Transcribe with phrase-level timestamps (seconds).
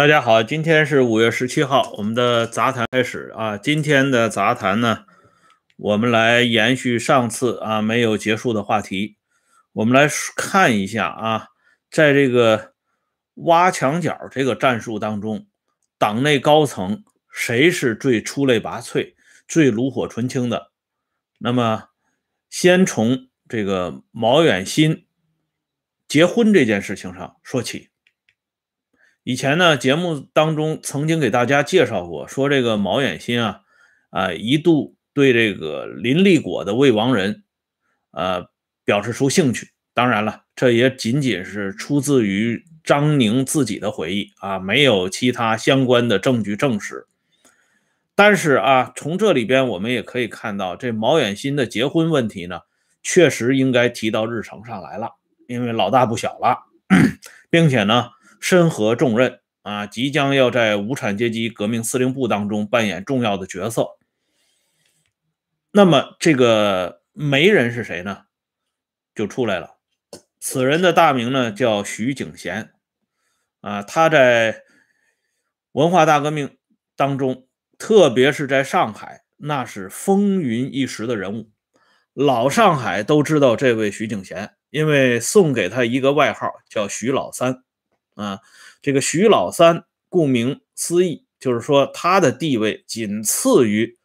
[0.00, 3.58] 大家好，今天是五月十七号，我们的杂谈开始啊。
[3.58, 5.04] 今天的杂谈呢，
[5.76, 9.18] 我们来延续上次啊没有结束的话题，
[9.74, 11.48] 我们来看一下啊，
[11.90, 12.72] 在这个
[13.34, 15.46] 挖墙脚这个战术当中，
[15.98, 19.12] 党内高层谁是最出类拔萃、
[19.46, 20.70] 最炉火纯青的？
[21.40, 21.90] 那么，
[22.48, 25.04] 先从这个毛远新
[26.08, 27.89] 结婚这件事情上说起。
[29.22, 33.60] 以前呢，节目当中曾经给大家介绍过，说这个毛远新啊，
[34.08, 37.44] 啊一度对这个林立果的未亡人，
[38.12, 38.46] 呃
[38.82, 39.68] 表示出兴趣。
[39.92, 47.06] 当然了，这也仅仅是出自于张宁自己的回忆啊，没有其他相关的证据证实。
[48.14, 52.60] 但是啊，从这里边我们也可以看到，这毛远新的结婚问题呢，
[53.02, 55.10] 确实应该提到日程上来了，
[55.46, 56.56] 因为老大不小了，
[57.50, 58.08] 并且呢。
[58.40, 63.98] 身合重任啊，即将要在无产阶级革命司令部当中扮演重要的角色。
[65.70, 68.24] 那么这个媒人是谁呢？
[69.14, 69.76] 就出来了。
[70.40, 72.72] 此人的大名呢叫徐景贤
[73.60, 74.62] 啊，他在
[75.72, 76.56] 文化大革命
[76.96, 77.46] 当中，
[77.76, 81.50] 特别是在上海，那是风云一时的人物。
[82.14, 87.62] 老上海都知道这位徐景贤，因为送给他一个外号叫徐老三。
[88.14, 88.40] 啊，
[88.82, 93.98] 这个徐老三，顾名思义，就是说他的地位仅次于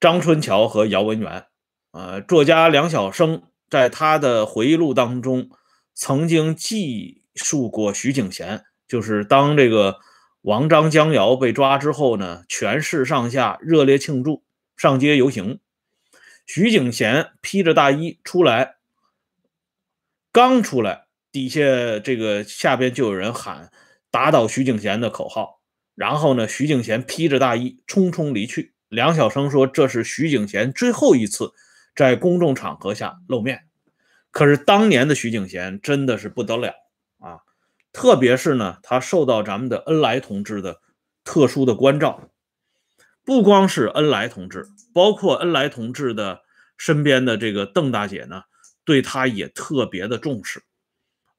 [0.00, 1.46] 张春桥和姚文元。
[1.90, 5.50] 啊，作家梁晓声在他的回忆录当中
[5.92, 10.00] 曾经记述过徐景贤，就是当这个
[10.40, 14.42] 王张江姚被抓之后呢，全市上下热烈庆祝，
[14.76, 15.60] 上街游行。
[16.46, 18.76] 徐景贤披着大衣出来，
[20.32, 21.06] 刚出来。
[21.32, 21.60] 底下
[21.98, 23.72] 这个下边就有人喊
[24.12, 25.60] “打倒徐景贤”的口号，
[25.94, 28.74] 然后呢，徐景贤披着大衣匆匆离去。
[28.88, 31.52] 梁晓声说：“这是徐景贤最后一次
[31.96, 33.62] 在公众场合下露面。”
[34.30, 36.72] 可是当年的徐景贤真的是不得了
[37.18, 37.40] 啊！
[37.92, 40.80] 特别是呢，他受到咱们的恩来同志的
[41.24, 42.30] 特殊的关照，
[43.24, 46.40] 不光是恩来同志，包括恩来同志的
[46.78, 48.44] 身边的这个邓大姐呢，
[48.84, 50.62] 对他也特别的重视。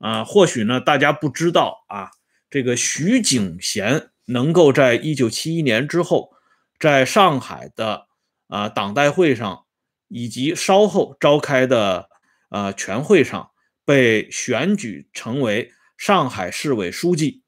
[0.04, 2.12] 啊，或许呢，大家不知道啊，
[2.50, 6.34] 这个徐景贤能够在一九七一年之后，
[6.78, 8.08] 在上海的
[8.50, 9.66] 啊党代会上，
[10.10, 12.10] 以及稍后召开的
[12.50, 13.52] 呃全会上
[13.86, 17.42] 被选举成为上海市委书记，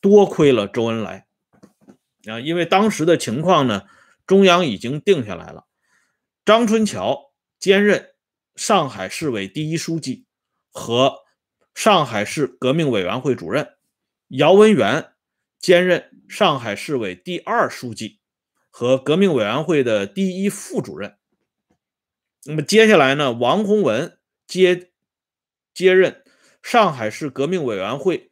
[0.00, 1.26] 多亏了周恩来
[2.24, 3.82] 啊，因为当时的情况呢，
[4.26, 5.66] 中央已经定下来了，
[6.42, 8.14] 张春桥兼任
[8.54, 10.24] 上海市委第一书记
[10.72, 11.25] 和。
[11.76, 13.74] 上海市革命委员会主任
[14.28, 15.12] 姚文元
[15.58, 18.18] 兼任上海市委第二书记
[18.70, 21.18] 和革命委员会的第一副主任。
[22.46, 24.90] 那么接下来呢，王洪文接
[25.74, 26.24] 接任
[26.62, 28.30] 上海市革命委员会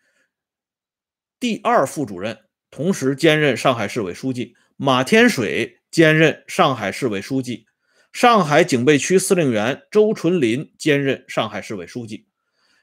[1.38, 4.56] 第二副主任，同时兼任上海市委书记。
[4.76, 7.66] 马天水兼任上海市委书记，
[8.10, 12.26] 上海警备区司令员周纯林兼任上海市委书记。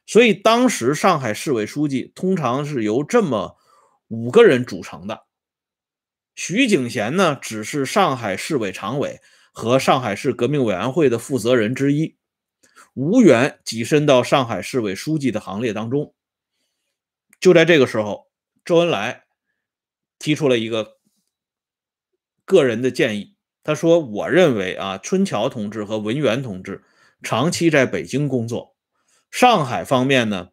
[0.05, 3.57] 所以当时上海市委书记通常是由这么
[4.07, 5.25] 五个人组成的。
[6.35, 9.19] 徐景贤呢，只是上海市委常委
[9.51, 12.17] 和上海市革命委员会的负责人之一，
[12.93, 16.13] 无缘跻身到上海市委书记的行列当中。
[17.39, 18.29] 就在这个时候，
[18.63, 19.25] 周恩来
[20.19, 20.97] 提出了一个
[22.45, 26.83] 个人的建议，他说：“我认为啊，春桥同志和文元同志
[27.21, 28.70] 长期在北京工作。”
[29.31, 30.49] 上海方面呢，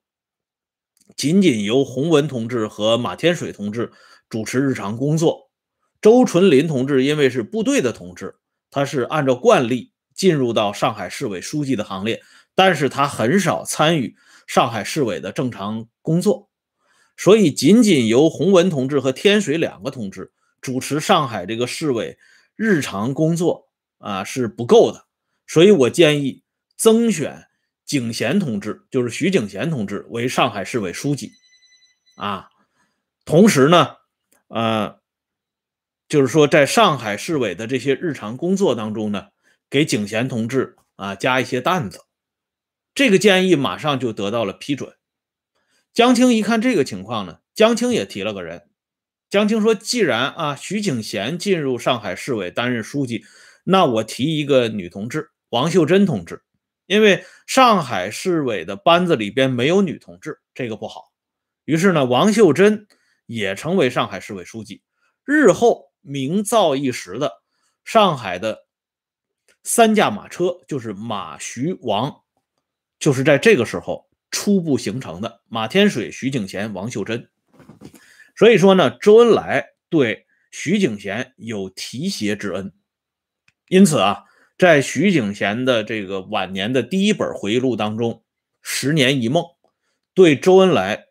[1.16, 3.90] 仅仅由洪文同志和马天水同志
[4.28, 5.50] 主持日常工作。
[6.00, 8.36] 周纯林同志因为是部队的同志，
[8.70, 12.22] 他是按照惯例进入到上海市委书记的行列，
[12.54, 14.14] 但是他很少参与
[14.46, 16.48] 上海市委的正常工作，
[17.16, 20.30] 所以仅仅由洪文同志和天水两个同志
[20.60, 22.16] 主持上海这个市委
[22.54, 23.66] 日常工作
[23.98, 25.06] 啊是不够的，
[25.48, 26.44] 所以我建议
[26.76, 27.47] 增选。
[27.88, 31.32] 景贤同志就是徐景贤同志为上海市委书记，
[32.16, 32.50] 啊，
[33.24, 33.96] 同时呢，
[34.48, 34.98] 呃，
[36.06, 39.28] 就是说在上海市委的这些日常工作当中呢，
[39.70, 42.02] 给景贤同志啊加一些担子，
[42.94, 44.92] 这个建议马上就得到了批准。
[45.94, 48.68] 江青一看这个情况呢，江青也提了个人，
[49.30, 53.24] 江青说，既然啊徐景贤进入上海市委担任书记，
[53.64, 56.42] 那我提一个女同志王秀珍同志。
[56.88, 61.12] 因为上海市委的班子里边没有女同志，这个不好。
[61.66, 62.88] 于是呢，王秀珍
[63.26, 64.82] 也成为上海市委书记，
[65.22, 67.42] 日后名噪一时的
[67.84, 68.66] 上海的
[69.62, 72.22] 三驾马车，就是马、徐、王，
[72.98, 75.42] 就是在这个时候初步形成的。
[75.46, 77.28] 马天水、徐景贤、王秀珍。
[78.34, 82.72] 所以说呢，周恩来对徐景贤有提携之恩，
[83.68, 84.24] 因此啊，
[84.58, 88.12] 在徐景贤的这个晚年的第一本回忆录当中，
[88.60, 89.44] 《十年一梦》，
[90.12, 91.06] 对周恩来。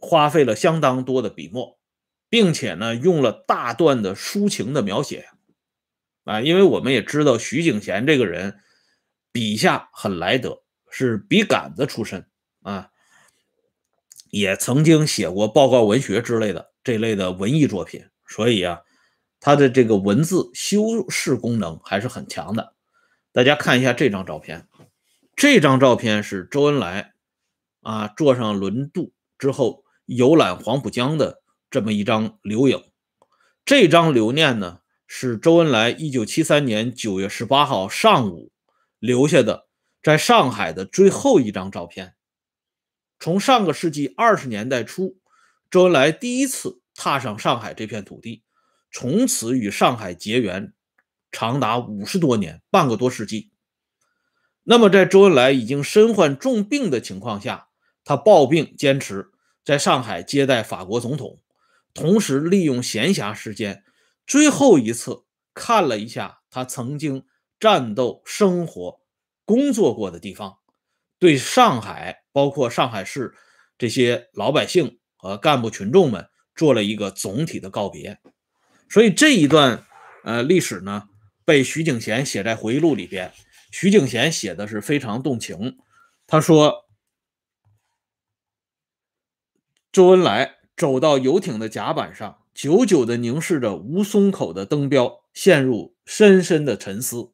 [0.00, 1.76] 花费了相当多的笔墨，
[2.28, 5.28] 并且呢，用了大段的抒情的描写，
[6.22, 8.60] 啊，因为我们也知道徐景贤这个人
[9.32, 12.24] 笔下很来得，是笔杆子出身
[12.62, 12.90] 啊，
[14.30, 18.78] 也曾经写过报告文学之类的这类的文艺作品，所以啊，
[19.40, 22.74] 他的这个文字修饰功能还是很强的。
[23.32, 24.68] 大家看一下这张照片，
[25.36, 27.12] 这张照片是周恩来
[27.82, 29.84] 啊坐上轮渡之后。
[30.08, 32.82] 游览黄浦江的这么一张留影，
[33.66, 38.50] 这张留念呢是周恩来一九七三年九月十八号上午
[38.98, 39.68] 留下的，
[40.02, 42.14] 在上海的最后一张照片。
[43.20, 45.18] 从上个世纪二十年代初，
[45.70, 48.42] 周恩来第一次踏上上海这片土地，
[48.90, 50.72] 从此与上海结缘，
[51.30, 53.50] 长达五十多年，半个多世纪。
[54.64, 57.68] 那么，在周恩来已经身患重病的情况下，
[58.04, 59.30] 他抱病坚持。
[59.64, 61.42] 在上海接待法国总统，
[61.92, 63.84] 同时利用闲暇时间，
[64.26, 67.26] 最后一次看了一下他曾经
[67.60, 69.00] 战斗、生活、
[69.44, 70.56] 工作过的地方，
[71.18, 73.34] 对上海，包括上海市
[73.76, 78.18] 这些老百姓和干部群众们做了一个总体的告别。
[78.90, 79.84] 所以这一段
[80.24, 81.08] 呃历史呢，
[81.44, 83.32] 被徐景贤写在回忆录里边。
[83.70, 85.78] 徐景贤写的是非常动情，
[86.26, 86.86] 他说。
[89.90, 97.32] 周恩来走到游艇的甲板上，久久地凝视着吴淞口的灯标，陷入深深的沉思。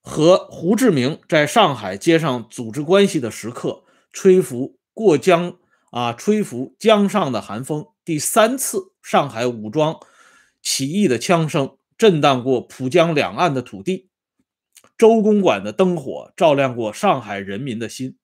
[0.00, 5.58] 和胡志明在上海街上组织关系的时刻，吹拂过江
[5.90, 7.91] 啊，吹拂江上的寒风。
[8.04, 10.00] 第三次上海武装
[10.60, 14.08] 起义的枪声震荡过浦江两岸的土地，
[14.98, 18.18] 周公馆的灯火照亮过上海人民的心。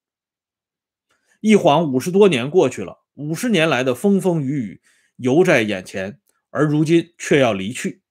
[1.40, 4.82] 一晃五十多年过去了，五十年来的风风雨雨
[5.16, 6.18] 犹在眼前，
[6.50, 8.02] 而如今却要离去。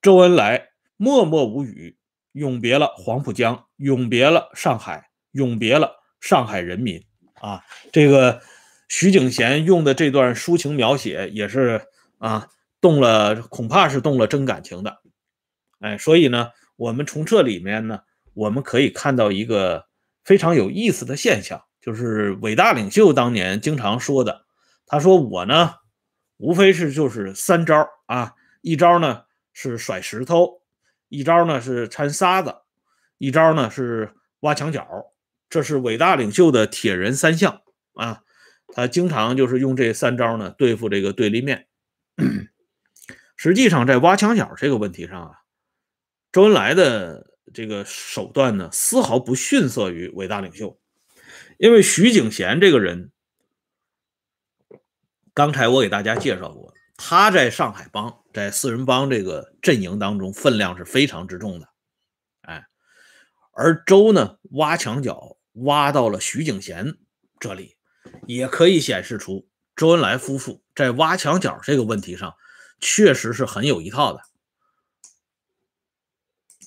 [0.00, 1.98] 周恩来默默无语，
[2.32, 7.04] 永别了黄浦江，永别了上海，永别了上海人民。
[7.34, 7.62] 啊，
[7.92, 8.40] 这个
[8.88, 11.82] 徐景贤用的这段抒情描写也是
[12.18, 12.48] 啊，
[12.80, 14.98] 动了，恐怕是动了真感情的。
[15.80, 18.00] 哎，所以呢，我们从这里面呢，
[18.32, 19.86] 我们可以看到一个
[20.24, 21.62] 非常有意思的现象。
[21.80, 24.44] 就是伟大领袖当年经常说的，
[24.86, 25.74] 他说我呢，
[26.36, 29.22] 无非是就是三招啊，一招呢
[29.52, 30.62] 是甩石头，
[31.08, 32.56] 一招呢是掺沙子，
[33.18, 34.84] 一招呢是挖墙角，
[35.48, 37.60] 这是伟大领袖的铁人三项
[37.94, 38.22] 啊。
[38.74, 41.66] 他经常就是用这三招呢对付这个对立面。
[43.36, 45.40] 实际上，在挖墙脚这个问题上啊，
[46.32, 50.80] 周恩来的这个手段呢，丝毫不逊色于伟大领袖。
[51.58, 53.12] 因为徐景贤这个人，
[55.34, 61.68] 刚才我给大家介绍过，他在上海帮，在四人帮这个阵营当中分量是非常之重的，
[62.40, 62.66] 哎，
[63.52, 66.96] 而周呢挖墙脚挖到了徐景贤
[67.38, 67.75] 这里，
[68.26, 72.34] 也可以显示出周恩来夫妇在挖墙脚这个问题上
[72.80, 74.22] 确实是很有一套的。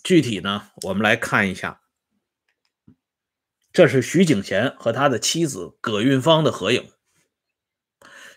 [0.04, 1.82] 具体呢，我们来看一下。
[3.72, 6.92] 这是徐景贤和他的妻子葛运芳的合影。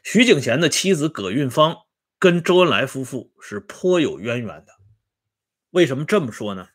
[0.03, 1.77] 徐景贤的妻子葛运芳
[2.19, 4.75] 跟周恩来夫妇是颇有渊源的。
[5.71, 6.69] 为什么这么说呢？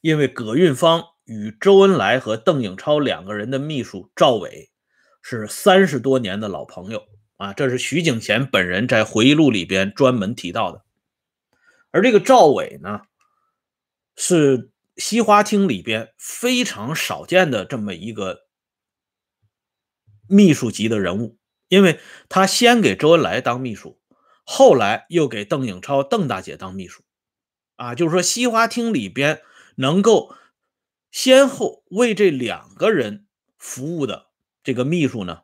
[0.00, 4.70] 因为葛运芳与周恩来和邓颖超两个人的秘书赵伟
[5.22, 7.04] 是三十多年的老朋友
[7.36, 10.84] 啊，这是徐景贤本人在回忆录里边专门提到的。
[11.90, 13.02] 而这个赵伟呢，
[14.16, 14.70] 是。
[14.96, 18.42] 西花厅里边非常少见的这么一个
[20.28, 23.98] 秘书级的人物，因为他先给周恩来当秘书，
[24.44, 27.02] 后来又给邓颖超邓大姐当秘书，
[27.74, 29.42] 啊，就是说西花厅里边
[29.74, 30.32] 能够
[31.14, 34.26] 先后为这两个人服务的
[34.64, 35.42] 这个秘书呢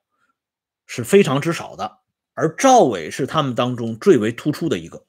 [0.84, 2.00] 是非常之少的，
[2.34, 5.06] 而赵伟是他们当中最为突出的一个，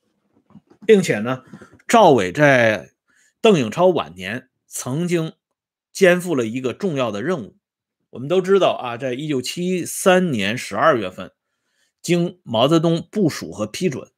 [0.86, 1.44] 并且呢，
[1.88, 2.92] 赵伟在。
[3.42, 5.34] 邓颖超晚年曾经
[5.92, 7.58] 肩负了一个重要的任务，
[8.12, 11.32] 我们都知道啊，在一九七三年十二月份，
[12.04, 14.12] 经毛泽东部署和批准，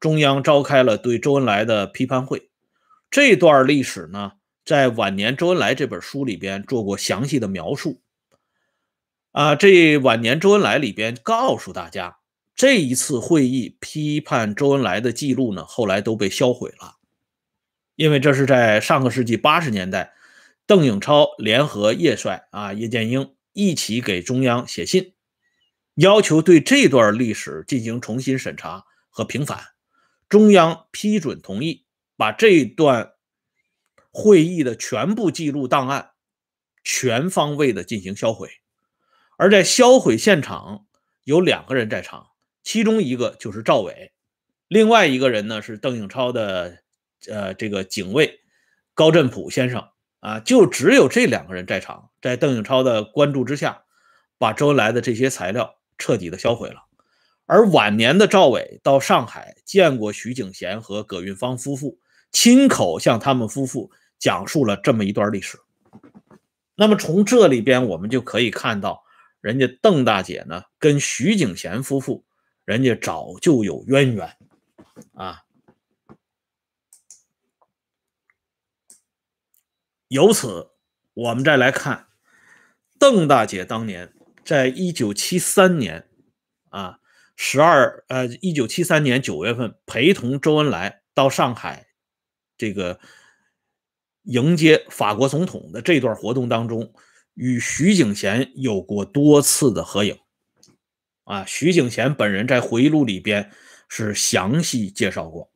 [0.00, 2.50] 中央召开了对周恩来的批判会。
[3.12, 4.32] 这段历史呢，
[4.64, 8.00] 在晚年周恩来这本书里边做过详细的描述。
[9.32, 12.18] 啊，这晚年周恩来里边告诉大家，
[12.54, 16.98] 这一次会议批判周恩来的记录呢，后来都被销毁了，
[17.96, 20.14] 因为这是在上个世纪八十年代，
[20.66, 25.14] 邓颖超联合叶帅啊叶剑英一起给中央写信，
[25.96, 29.60] 要求对这段历史进行重新审查和平反，
[30.28, 31.84] 中央批准同意，
[32.16, 33.13] 把这段
[34.16, 36.12] 会议的全部记录档案
[36.84, 38.48] 全方位的进行销毁。
[39.36, 40.86] 而在销毁现场
[41.24, 42.28] 有两个人在场，
[42.62, 44.12] 其中一个就是赵伟，
[44.68, 46.78] 另外一个人呢是邓颖超的
[47.28, 48.38] 呃这个警卫
[48.94, 49.88] 高振普先生
[50.20, 53.82] 啊，就只有这两个人在场，在邓颖超的关注之下，
[54.38, 56.84] 把周恩来的这些材料彻底的销毁了。
[57.46, 61.98] 而晚年的赵伟到上海见过徐景贤和葛运芳夫妇，
[62.30, 65.58] 亲口向他们夫妇讲述了这么一段历史。
[66.74, 69.02] 那么从这里边我们就可以看到。
[69.40, 72.24] 人家邓大姐呢，跟徐景贤夫妇，
[72.64, 74.38] 人家早就有渊源
[75.12, 75.42] 啊。
[80.08, 80.70] 由此，
[81.12, 82.06] 我们再来看
[82.98, 84.14] 邓大姐当年
[84.46, 86.08] 在一九七三年
[86.70, 87.00] 啊
[87.36, 91.88] 十二呃一九七三年九月份陪同周恩来到上海
[92.56, 92.98] 这个
[94.24, 96.92] 迎接法国总统的这段活动当中。
[97.36, 100.16] 与徐景贤有过多次的合影，
[101.24, 103.50] 啊，徐景贤本人在回忆录里边
[103.88, 105.50] 是详细介绍过。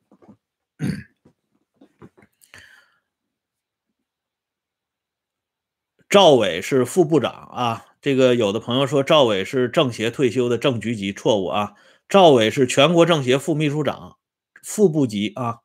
[6.09, 11.75] 赵伟是副部长啊，这个有的朋友说赵伟是政协退休的正局级，错误啊，
[12.09, 14.17] 赵伟是全国政协副秘书长、
[14.61, 15.59] 副部级啊，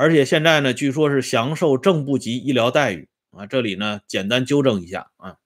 [0.00, 5.36] 而且现在呢，据说是享受正部级医疗待遇啊，这里呢简单纠正一下啊。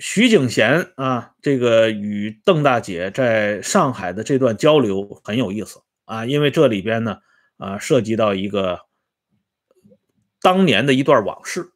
[0.00, 7.18] 徐景贤啊，这个与邓大姐在上海的这段交流很有意思啊，因为这里边呢
[7.58, 8.80] 啊涉及到一个
[10.42, 11.70] 当年的一段往事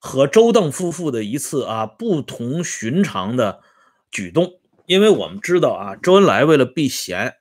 [0.00, 3.62] 和周邓夫妇的一次啊不同寻常的
[4.10, 4.60] 举动。
[4.86, 7.36] 因为我们知道啊，周恩来为了避嫌，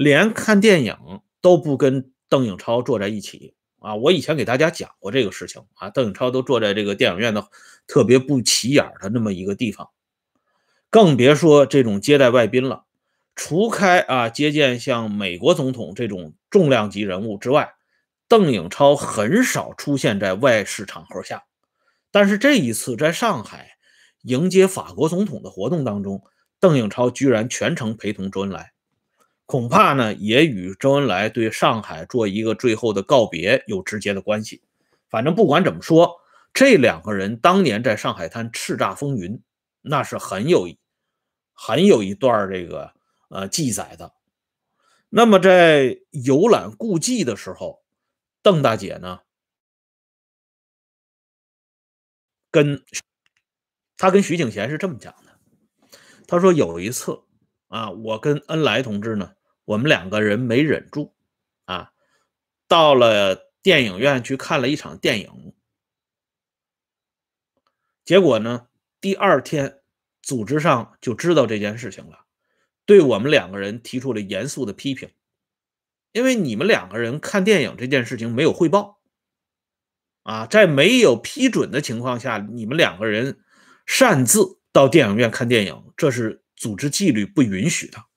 [0.00, 0.96] 连看电影
[1.42, 3.54] 都不跟邓颖超坐在一起。
[3.80, 7.50] 啊，我以前给大家讲过这个事情啊，邓颖超都坐在这个电影院的
[7.86, 9.90] 特别不起眼的那么一个地方，
[10.88, 12.84] 更别说这种接待外宾了。
[13.34, 17.74] 除开啊接见像美国总统这种重量级人物之外，
[18.26, 21.44] 邓颖超很少出现在外事场合下。
[22.10, 23.72] 但是这一次在上海
[24.22, 26.22] 迎接法国总统的活动当中，
[26.58, 28.72] 邓颖超居然全程陪同周恩来。
[29.50, 34.62] 恐怕呢，也与周恩来对上海做一个最后的告别有直接的关系。
[35.08, 36.20] 反正不管怎么说，
[36.54, 39.42] 这两个人当年在上海滩叱咤风云，
[39.80, 40.68] 那是很有
[41.52, 42.92] 很有一段这个
[43.28, 44.12] 呃记载的。
[45.08, 47.82] 那么在游览故迹的时候，
[48.42, 49.18] 邓大姐呢，
[52.52, 52.84] 跟
[53.96, 55.88] 他跟徐景贤是这么讲的，
[56.28, 57.24] 他说有一次
[57.66, 59.32] 啊，我跟恩来同志呢。
[59.70, 61.14] 我们两个人没忍住，
[61.66, 61.92] 啊，
[62.66, 65.54] 到了电影院去看了一场电影，
[68.04, 68.66] 结果呢，
[69.00, 69.80] 第二天
[70.22, 72.24] 组织上就知道这件事情了，
[72.84, 75.08] 对我们两个人提出了严肃的批评，
[76.10, 79.00] 因为你们两个人看电影这件事情没有汇报，
[80.24, 83.38] 啊，在没有批准的情况下，你们两个人
[83.86, 88.09] 擅自到电影院看电影，这是组织纪律不允许的。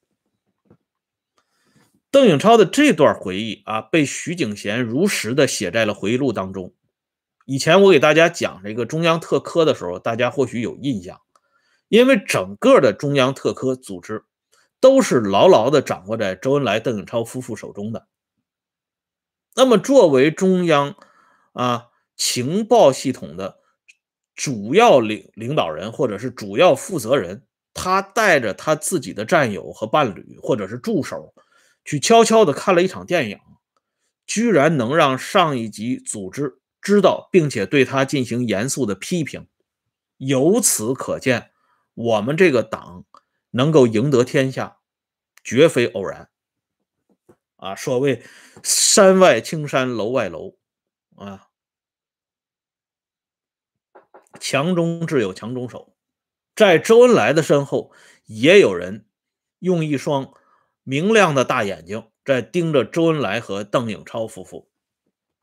[2.14, 6.72] 邓颖超的这段回忆啊，被徐景贤如实的写在了回忆录当中。
[7.48, 11.20] 以前我给大家讲这个中央特科的时候，大家或许有印象，
[11.88, 14.26] 因为整个的中央特科组织
[14.80, 18.06] 都是牢牢的掌握在周恩来、邓颖超夫妇手中的。
[19.56, 20.96] 那么，作为中央
[21.54, 23.58] 啊情报系统的
[24.36, 31.34] 主要领领导人或者是主要负责人，他带着他自己的战友和伴侣或者是助手。
[31.84, 33.40] 去悄悄的看了一场电影，
[34.26, 39.48] 居然能让上一级组织知道，并且对他进行严肃的批评。
[40.18, 41.52] 由此可见，
[41.94, 43.06] 我们这个党
[43.52, 44.78] 能够赢得天下，
[45.44, 46.30] 绝非偶然。
[47.58, 48.24] 啊，所谓
[48.64, 50.58] “山外青山楼外楼”，
[51.16, 51.48] 啊，
[54.40, 55.96] 强中自有强中手，
[56.56, 57.94] 在周恩来的身后
[58.26, 59.06] 也有人
[59.60, 60.34] 用一双
[60.84, 64.70] 明亮的大眼睛在盯着周恩来和邓颖超夫妇。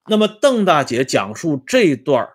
[0.07, 2.31] 那么，邓大姐讲述这段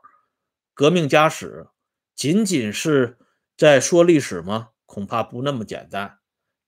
[0.73, 1.67] 革命家史，
[2.15, 3.17] 仅仅是
[3.57, 4.69] 在说历史吗？
[4.85, 6.19] 恐怕不那么简单。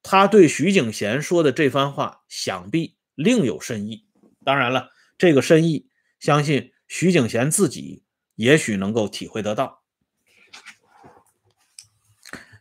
[0.02, 4.08] 她对徐景贤说的这番话，想必另有深意。
[4.44, 5.90] 当然了，这个深意，
[6.20, 8.04] 相信徐景贤自己
[8.36, 9.77] 也许能够体会得到。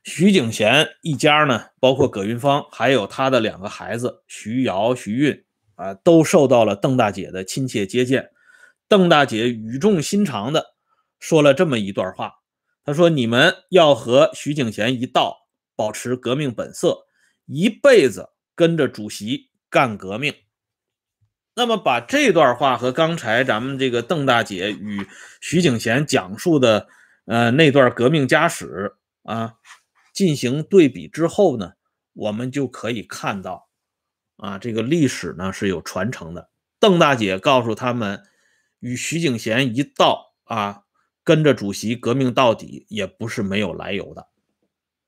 [0.07, 5.45] 徐景贤一家呢，包括葛云芳，还有他的两个孩子徐瑶、徐运
[5.75, 8.31] 啊，都受到了邓大姐的亲切接见。
[8.87, 10.65] 邓大姐语重心长的
[11.19, 12.35] 说了这么一段话，
[12.85, 17.09] 她说：“你们要和徐景贤一道，保持革命本色，
[17.47, 20.33] 一辈子跟着主席干革命。”
[21.57, 25.05] 那么，把这段话和刚才咱们这个邓大姐与
[25.41, 26.87] 徐景贤讲述的
[27.25, 28.93] 呃那段革命家史
[29.25, 29.55] 啊
[30.17, 31.75] 进行对比之后呢，
[32.13, 33.69] 我们就可以看到
[34.39, 36.51] 啊，这个历史呢是有传承的。
[36.81, 38.25] 邓大姐告诉他们。
[38.81, 40.83] 与徐景贤一道啊，
[41.25, 44.29] 跟着主席革命到底，也不是没有来由的。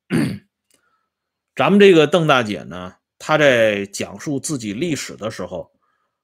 [1.54, 5.70] 咱们这个邓大姐呢，她在讲述自己历史的时候，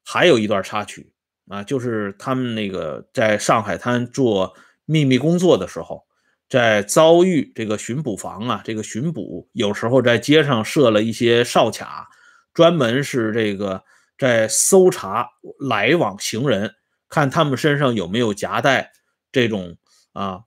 [0.03, 1.12] 还有一段插曲
[1.49, 6.07] 啊，就是他们那个在上海滩做秘密工作的时候，
[6.54, 12.08] 在遭遇这个巡捕房啊，这个巡捕有时候在街上设了一些哨卡，
[12.52, 13.82] 专门是这个
[14.16, 16.76] 在搜查来往行人。
[17.08, 18.92] 看他们身上有没有夹带
[19.32, 19.78] 这种
[20.12, 20.42] 啊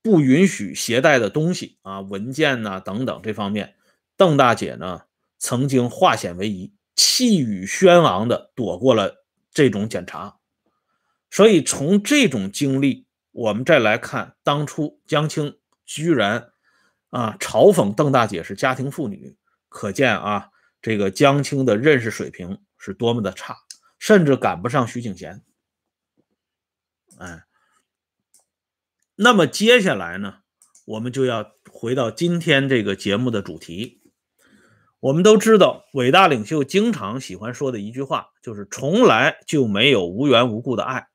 [0.00, 3.74] 不允许携带的东西啊文件呐等等这方面，
[4.16, 5.02] 邓大姐呢
[5.38, 10.38] 曾经化险为夷，气宇轩昂的躲过了这种检查。
[11.30, 13.03] 所以从这种经历，
[13.34, 16.52] 我们再来看当初江青居然
[17.10, 19.36] 啊嘲讽邓大姐是家庭妇女，
[19.68, 20.48] 可见啊
[20.80, 23.58] 这个江青的认识水平是多么的差。
[23.96, 25.42] 甚至赶不上徐景贤，
[27.16, 27.44] 哎，
[29.14, 30.40] 那么接下来呢，
[30.84, 34.02] 我们就要回到今天这个节目的主题。
[35.00, 41.08] 我们都知道，伟大领袖经常喜欢说的一句话，就是从来就没有无缘无故的爱，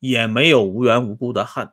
[0.00, 1.70] 也没有无缘无故的恨。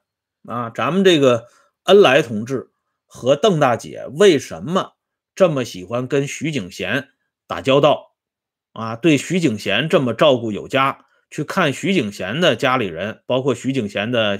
[0.47, 1.47] 啊，咱们这个
[1.83, 2.69] 恩来同志
[3.05, 4.93] 和邓大姐为什么
[5.33, 7.09] 这么喜欢跟徐景贤
[7.47, 8.15] 打交道？
[8.73, 14.37] 啊，对徐景贤这么照顾有加，去看徐景贤的家里人，包括徐景贤的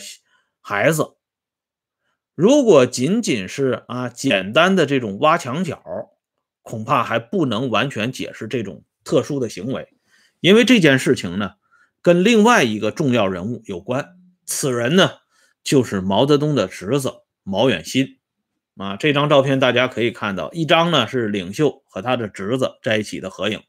[0.61, 1.15] 孩子。
[2.35, 5.81] 如果仅仅是啊简单的这种挖墙脚，
[6.61, 9.87] 恐怕还不能完全解释这种特殊的行为。
[10.39, 11.55] 因为这件事情呢，
[12.01, 14.17] 跟另外一个重要人物有关。
[14.45, 15.11] 此人呢，
[15.63, 18.17] 就是毛泽东的侄子毛远新。
[18.77, 23.61] 啊，这张照片大家可以看到，一张呢是领袖和他的侄子在一起的合影。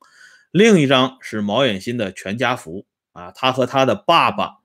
[0.50, 4.58] 另一张是毛远新的全家福啊，他和他的爸爸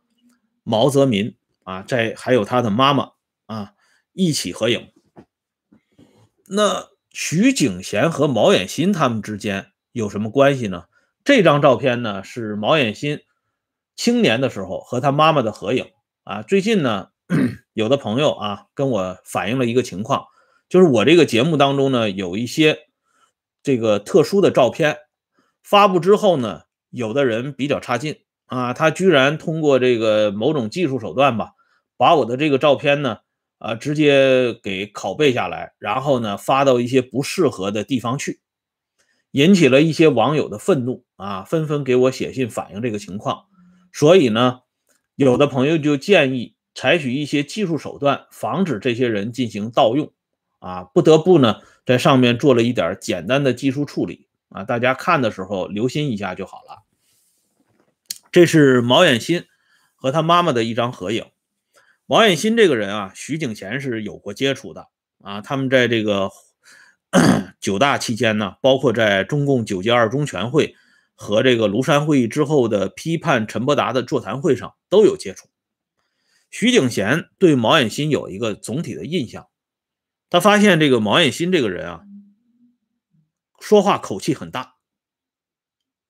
[0.63, 3.11] 毛泽民啊，在还有他的妈妈
[3.45, 3.71] 啊
[4.11, 4.89] 一起合影。
[6.45, 10.85] 那徐景贤和毛远新他们之间有什么关系呢？
[11.23, 13.21] 这张照片呢是毛远新
[13.95, 15.87] 青年的时候和他妈妈的合影
[16.23, 16.41] 啊。
[16.41, 17.09] 最近呢，
[17.73, 20.25] 有的朋友啊跟我反映了一个情况，
[20.69, 22.87] 就是我这个节目当中呢有一些
[23.61, 24.97] 这个特殊的照片。
[25.63, 31.51] 发布之后呢，有的人比较差劲啊，他居然通过这个某种技术手段吧，
[31.95, 33.19] 把我的这个照片呢，
[33.59, 38.41] 啊，直接给拷贝下来，然后呢，发到一些不适合的地方去，
[39.31, 43.45] 引起了一些网友的愤怒啊，纷纷给我写信反映这个情况。
[43.93, 44.61] 所以呢，
[45.15, 50.11] 有的朋友就建议采取一些技术手段，防止这些人进行盗用
[50.59, 54.27] 啊，不得不呢，在上面做了一点简单的技术处理。
[54.49, 56.83] 啊，大家看的时候留心一下就好了。
[58.31, 59.45] 这是毛远新
[59.95, 61.25] 和他妈妈的一张合影。
[62.05, 64.89] 毛远新这个人啊，徐景贤是有过接触的
[65.23, 65.41] 啊。
[65.41, 66.29] 他们在这个
[67.59, 70.75] 九大期间呢，包括在中共九届二中全会
[71.15, 75.49] 和这个庐山会议之后的批判陈伯达的座谈会上都有接触。
[76.49, 79.47] 徐景贤对毛远新有一个总体的印象，
[80.29, 82.01] 他发现这个毛远新这个人啊。
[83.59, 84.75] 说话口气很大，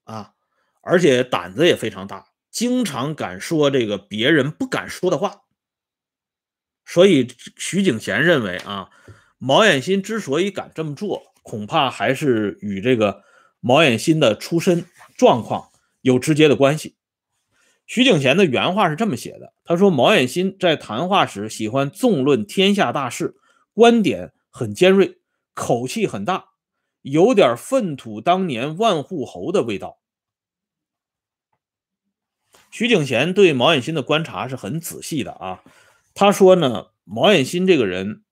[0.05, 0.33] 啊，
[0.81, 5.41] 而且胆子也非常大，经常敢说这个别人不敢说的话。
[6.83, 8.89] 所以徐景贤认为啊，
[9.37, 13.23] 毛远新之所以敢这么做，恐怕还是与这个
[13.59, 14.83] 毛远新的出身
[15.15, 15.69] 状况
[16.01, 16.95] 有直接的关系。
[17.85, 23.35] 徐景贤的原话是这么写的：“他说毛远新在谈话时喜欢纵论天下大事，
[23.73, 25.19] 观点很尖锐，
[25.53, 26.45] 口气很大，
[27.01, 29.99] 有点粪土当年万户侯的味道。”
[32.71, 35.61] 徐景贤对毛远新的观察是很仔细的啊。
[36.15, 38.23] 他说呢，毛远新这个人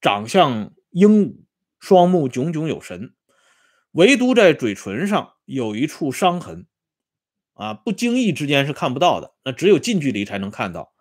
[0.00, 1.44] 长相英武，
[1.78, 3.12] 双目炯炯有神，
[3.90, 6.66] 唯独在嘴唇上有一处伤痕。
[7.54, 10.94] 啊，不经意之间是看不到的，那只有近距离才能看到。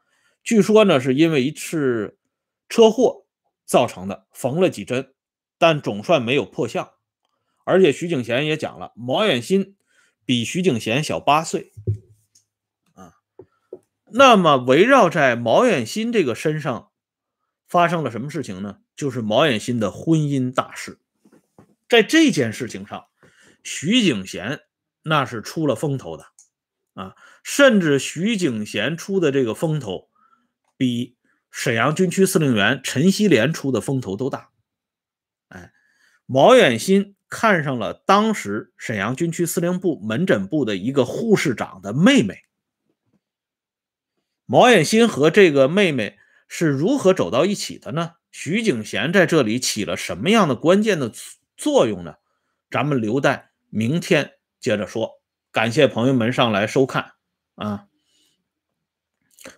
[0.44, 2.18] 据说呢，是因为一次
[2.68, 3.26] 车祸
[3.66, 5.14] 造成的，缝了几针，
[5.58, 6.92] 但总算没有破相。
[7.64, 9.78] 而且徐景贤也讲了，毛远新
[10.26, 11.72] 比徐景贤小八岁。
[12.94, 13.14] 啊，
[14.12, 16.92] 那么围绕在毛远新这个身上
[17.68, 18.80] 发生了什么事情呢？
[18.98, 21.00] 就是毛远新的婚姻大事。
[21.88, 23.06] 在这件事情上，
[23.72, 24.62] 徐景贤
[25.04, 26.26] 那是出了风头的。
[26.96, 30.10] 啊，甚至徐景贤出的这个风头，
[30.76, 31.16] 比
[31.52, 34.50] 沈阳军区司令员陈锡联出的风头都大。
[35.50, 35.72] 哎，
[36.26, 42.46] 毛远新看上了当时沈阳军区司令部门诊部的一个护士长的妹妹。
[44.46, 48.14] 毛远新和这个妹妹是如何走到一起的呢？
[48.32, 51.14] 徐景贤在这里起了什么样的关键的
[51.56, 52.16] 作用呢？
[52.72, 55.20] 咱们留待明天接着说。
[55.52, 57.14] 感谢朋友们上来收看
[57.56, 57.86] 啊！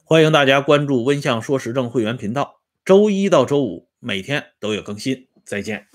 [0.06, 5.28] 欢迎大家关注温相说时政会员频道，周一到周五每天都有更新。
[5.44, 5.88] 再见。